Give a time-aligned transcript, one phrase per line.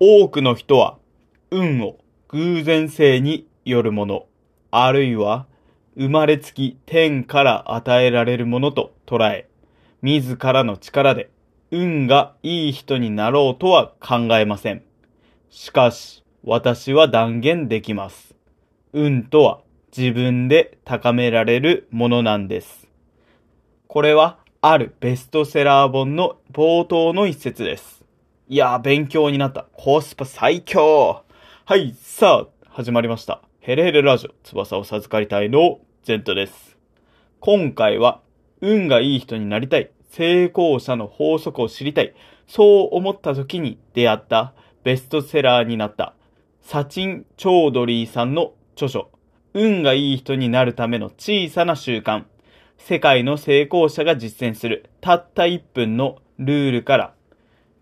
[0.00, 0.98] 多くの人は
[1.50, 1.98] 運を
[2.28, 4.26] 偶然性によるもの、
[4.70, 5.46] あるいは
[5.96, 9.48] 生まれつき天から与えられるものと捉え、
[10.02, 11.30] 自らの力で
[11.70, 14.82] 運がいい人になろうとは考えません。
[15.50, 18.34] しかし、私は断言できます。
[18.92, 19.60] 運とは
[19.96, 22.88] 自分で高められるものなんです。
[23.86, 28.03] これはあるベストセラー本の冒頭の一節です。
[28.46, 29.68] いやー、勉強になった。
[29.72, 31.22] コスパ最強。
[31.64, 33.40] はい、さあ、始まりました。
[33.60, 36.76] ヘレヘレラジオ、翼を授かりたいのゼントです。
[37.40, 38.20] 今回は、
[38.60, 42.14] 運がいい人になりたい、成功者の法則を知りたい、
[42.46, 44.52] そう思った時に出会った。
[44.82, 46.12] ベストセラーになった、
[46.60, 49.08] サチン・チョードリーさんの著書、
[49.54, 52.24] 運がいい人になるための小さな習慣、
[52.76, 54.90] 世界の成功者が実践する。
[55.00, 57.14] たった1分のルールから、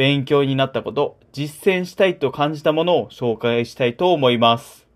[0.00, 4.86] 勉強になったこと、実践したいと感じたものを紹介したいと思います。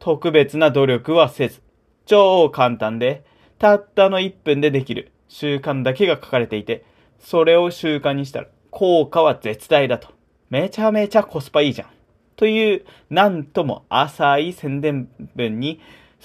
[0.00, 1.62] 特別な努力はせず、
[2.04, 3.22] 超簡単で、
[3.60, 6.84] たったの1分でできる習慣だけが書かれていて、
[7.20, 10.08] それを習慣にしたら効果は絶大だと。
[10.48, 11.88] めちゃめちゃコスパいいじゃん。
[12.34, 15.78] という、なんとも浅い宣伝文に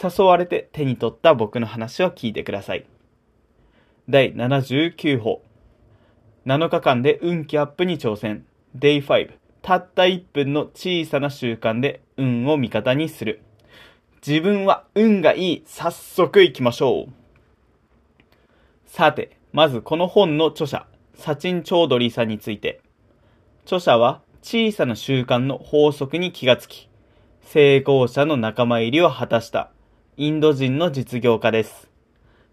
[0.04, 2.88] 誘われて手に取った僕の話を聞いてください。
[4.10, 5.44] 第79法。
[6.46, 8.46] 7日間で運気アップに挑戦。
[8.78, 9.32] Day5。
[9.64, 13.42] たった1分の小さな習慣で運を味方にする。
[14.26, 15.64] 自分は運がいい。
[15.66, 17.14] 早速行きましょう。
[18.86, 20.86] さて、まずこの本の著者、
[21.16, 22.80] サチン・チョードリーさんについて。
[23.66, 26.88] 著者は小さな習慣の法則に気がつき、
[27.42, 29.72] 成功者の仲間入りを果たした
[30.16, 31.90] インド人の実業家です。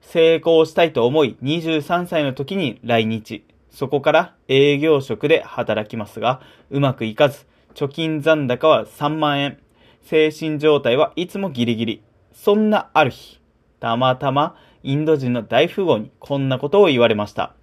[0.00, 3.44] 成功したいと思い23歳の時に来日。
[3.72, 9.58] そこから営業職で働きますが、うまくいかず、貯金残高は3万円。
[10.02, 12.02] 精神状態はいつもギリギリ。
[12.32, 13.40] そんなある日、
[13.80, 17.54] たまたまインド人の大富豪にこんなことを言われました。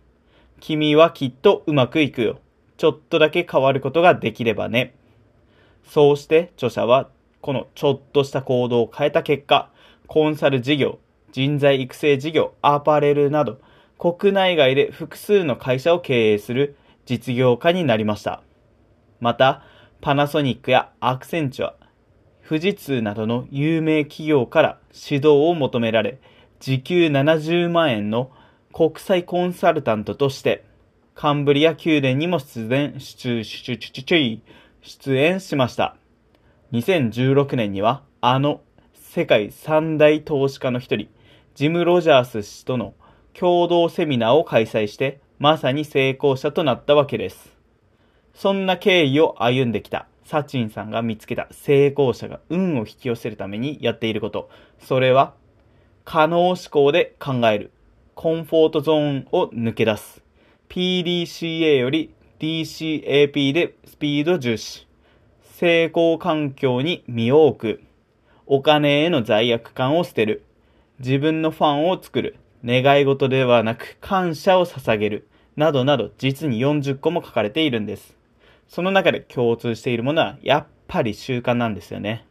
[0.59, 2.39] 君はきっとうまくいくよ。
[2.78, 4.95] ちょっとだけ変わることができればね。
[5.84, 7.09] そうして著者は
[7.41, 9.69] このちょっとした行動を変えた結果、
[10.07, 11.00] コンサル事業、
[11.31, 13.59] 人材育成事業、アパレルなど、
[13.99, 18.41] 国内外で複数の会社を経営する実業家になりました。
[19.19, 19.61] また、
[19.99, 21.75] パナソニックやアクセンチュア、
[22.47, 26.21] 富士通などの有名企業から指導を求められ、
[26.61, 28.31] 時給70万円の
[28.71, 30.63] 国際コンサルタントとして、
[31.13, 33.43] カンブリア宮殿にも出演、出、
[35.17, 35.97] 演しました。
[36.71, 38.61] 2016年には、あの
[38.93, 41.09] 世界三大投資家の一人、
[41.53, 42.93] ジム・ロジャース氏との
[43.39, 47.55] 共同セミナーを開催して、まさに成功者となったわけです。
[48.33, 54.49] そんな経緯を歩んできたサチンさんが見つけた成功者が運を引き寄せるためにやっていること。
[54.79, 55.35] それは、
[56.03, 57.72] 可能思考で考える。
[58.13, 60.22] コンフォートゾーンを抜け出す。
[60.67, 64.85] PDCA より DCAP でスピード重視。
[65.53, 67.81] 成功環境に身を置く。
[68.45, 70.44] お金への罪悪感を捨てる。
[70.99, 72.35] 自分のファンを作る。
[72.66, 75.28] 願い事ではなく感謝を捧げる。
[75.56, 78.16] などなど実に40個も書かれているんです。
[78.68, 82.25] その中で共通しているものはやっぱり習慣なんですよね。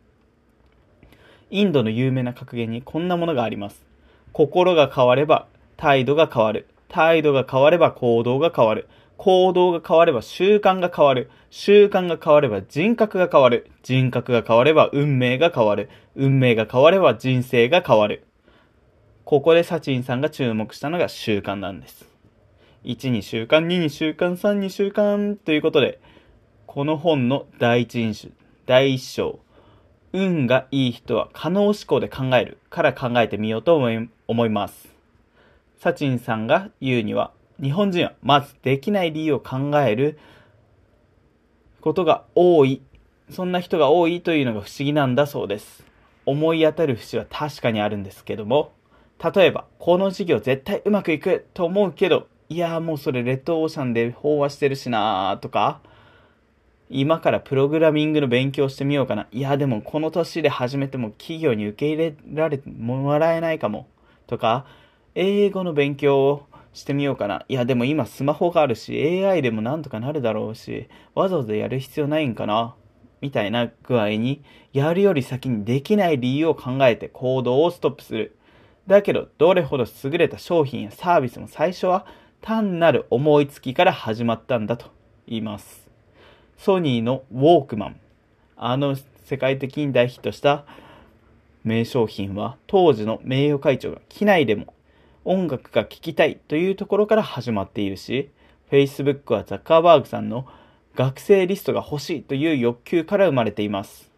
[1.51, 3.85] インドの有名な格言にこんなものがあります。
[4.33, 5.47] 心が変われば
[5.77, 6.69] 態度が変わる。
[6.89, 8.89] 態度が変われば行動が変わる。
[9.17, 11.31] 行動が変われば習慣が変わる。
[11.51, 13.71] 習慣が変われば人格が変わる。
[13.83, 15.89] 人格が変われば運命が変わる。
[16.15, 18.25] 運命が変われば人生が変わる。
[19.29, 22.07] ここでサチンさんが注目したのが習慣なんです。
[22.85, 26.01] 1、2週間、2、2週間、3、2週間ということで、
[26.65, 28.29] この本の第一印象、
[28.65, 29.39] 第一章、
[30.15, 34.89] 運がいい人は可能思考で考えるから考えてみようと思い思います。
[35.79, 40.19] サチンさんが言うには、日本人はまずできない理由を考える
[41.83, 42.81] ことが多い。
[43.29, 45.85] そんな人が多いというのが不思議なんだそうです。
[46.25, 48.73] 思い当たる節は確かにあるんですけども、
[49.23, 55.81] 例えば、この事業絶対うまくいくと思うけど、いやーもうそれレッドオーシャンで飽和してるしなーとか、
[56.89, 59.27] 今からプログラミングの勉強してみようかな。
[59.31, 63.89] いやでもこの年で始めても企業に受け入れられてもらえないかも。
[64.27, 64.65] とか、
[65.15, 67.45] 英語の勉強をしてみようかな。
[67.49, 72.75] いやでも今スマホがあるし、AI でもなんとかなるだろうし、わざわざやる必要ないんかな。
[73.21, 74.43] みたいな具合に、
[74.73, 78.38] やるより先にできない理由を考えて行動をストップする。
[78.89, 82.07] だけど、どれほど優れた商品やサービスも最初は
[82.41, 84.87] 単なる思いつきから始まったんだと
[85.27, 85.87] 言います。
[86.57, 88.01] ソニーのウォークマン。
[88.57, 90.65] あの世界的に大ヒットした
[91.65, 94.73] 名商品は当時の名誉会長が機内でも
[95.27, 98.31] 音楽が聴きたいというところから始まっているし、
[98.71, 100.47] Facebook はザッカーバーグさんの
[100.95, 104.11] 学生リストが欲しいという欲求から生まれています。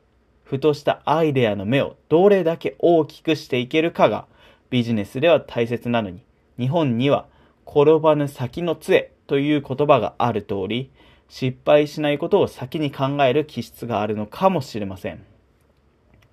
[0.44, 4.26] ふとしたアイデアの目をどれだけ大きくしていけるかが
[4.70, 6.22] ビジネスでは大切なのに、
[6.58, 7.26] 日本には
[7.66, 10.90] 転ばぬ先の杖という言葉がある通り、
[11.28, 15.22] 失敗しないことを先に考える気質があるのかもしれません。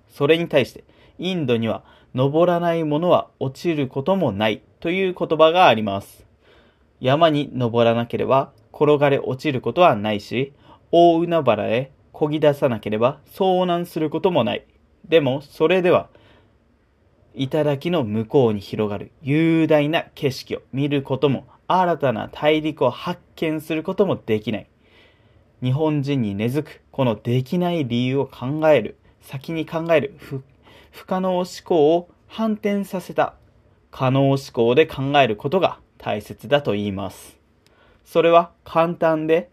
[0.08, 0.84] それに対して、
[1.18, 6.24] インドには登らないものは落ちることもないという言葉があります。
[7.00, 10.52] 山に登らなければ転がれ落ちることはないし、
[10.90, 14.64] 大海原へ漕ぎ出さなければ遭難することもない。
[15.08, 16.08] でも、それでは、
[17.38, 24.66] 頂の向こうに広がる雄大な景色を見ることも、新たな大陸を発見することもできない。
[25.62, 30.42] 日本人に根付く、このできない理由を考える、先に考える不、
[30.90, 33.34] 不可能思考を反転させた、
[33.90, 37.38] 可能思考で考えることが大切だと言います。
[38.04, 39.50] それは簡単で、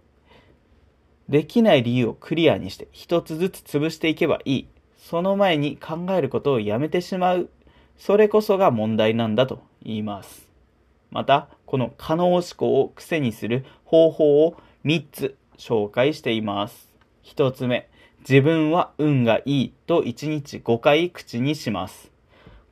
[1.28, 4.68] できない理由をクリアにして一つずつ潰していけばいい。
[4.98, 7.50] その前に考えることをやめてしまう。
[7.98, 10.48] それこそが問題なんだと言います。
[11.12, 16.92] また、この可能思考を癖にする方法を3つ紹介しています。
[17.24, 17.90] 1つ目、
[18.28, 22.12] 自分は運がいいと1日5回口にします。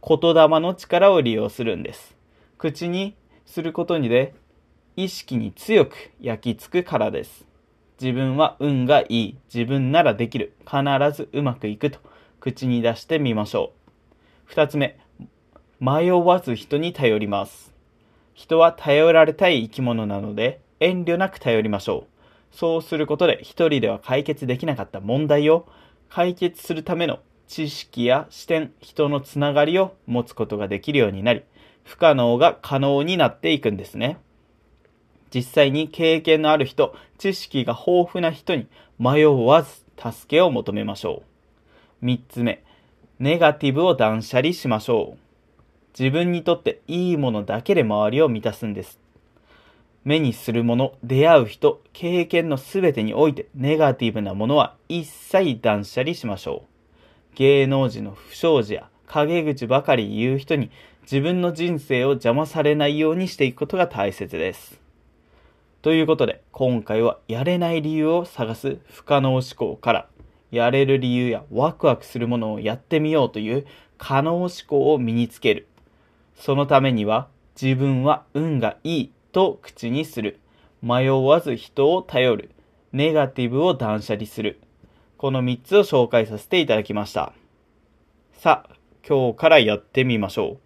[0.06, 2.16] 言霊の力を利用するんです。
[2.58, 3.16] 口に
[3.46, 4.34] することにで
[4.96, 7.46] 意識に強く焼き付くからです。
[8.02, 9.38] 自分は運がいい。
[9.54, 10.54] 自分ならできる。
[10.66, 10.81] 必
[11.16, 12.00] ずうまくいくと
[12.40, 13.84] 口に出してみましょう。
[14.46, 15.00] 二つ目、
[15.86, 17.74] 迷わず人に頼ります。
[18.34, 22.06] 人は頼られたい生き物なので遠慮なく頼りましょ
[22.54, 22.56] う。
[22.56, 25.68] そうすることで一人では解決できなかった問題を
[26.08, 27.20] 解決するための
[27.50, 31.44] 知識や視点、人のつながりを持つことができるようになり、
[31.84, 34.20] 不可能が可能になっていくんですね。
[35.36, 38.68] 実際に経験のある人、知識が豊富な人に
[39.00, 41.24] 迷わず助けを求めましょ
[42.02, 42.06] う。
[42.06, 42.64] 三つ目、
[43.20, 45.23] ネガティブを断捨離しましょう。
[45.98, 49.00] 自分にとっていいものだけで周りを満たすんです。
[50.04, 57.36] 目にするもの、出会う人、経験のすべてにおいてネガティブなものは一切断捨離しましょう。
[57.36, 60.72] 芸能人の不祥事や陰口ばかり言う人に
[61.04, 64.80] 自分の人生を邪魔されないようにしていくことが大切です。
[65.81, 70.07] ということで、今回はやれない理由を探す不可能思考から、
[70.50, 73.66] やれる理由やワクワクするものをやってみようという
[73.98, 75.68] 可能思考を身につける。
[76.36, 77.28] そのためには、
[77.62, 80.40] 自分は運がいいと口にする。
[80.82, 82.52] 迷わず人を頼る。
[82.92, 84.60] ネガティブを断捨離する。
[85.18, 87.34] この3つを紹介させていただきました。
[88.34, 88.76] さあ、
[89.08, 90.58] 今日からやってみましょう。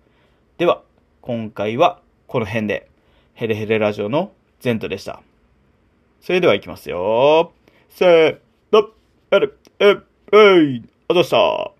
[0.57, 0.81] では、
[1.21, 2.89] 今回はこの辺で、
[3.33, 5.21] ヘレヘレラジオのゼントでした。
[6.21, 7.51] それでは行きますよ。
[7.89, 8.37] せー
[8.71, 8.89] の、
[9.31, 9.97] える、え、
[10.33, 11.76] えい、あざした。